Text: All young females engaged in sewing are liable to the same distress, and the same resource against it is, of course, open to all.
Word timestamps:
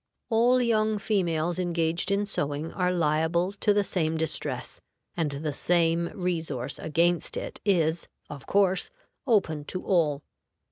All 0.31 0.59
young 0.63 0.97
females 0.97 1.59
engaged 1.59 2.09
in 2.09 2.25
sewing 2.25 2.73
are 2.73 2.91
liable 2.91 3.51
to 3.59 3.71
the 3.71 3.83
same 3.83 4.17
distress, 4.17 4.81
and 5.15 5.29
the 5.29 5.53
same 5.53 6.07
resource 6.15 6.79
against 6.79 7.37
it 7.37 7.61
is, 7.63 8.07
of 8.27 8.47
course, 8.47 8.89
open 9.27 9.63
to 9.65 9.85
all. 9.85 10.23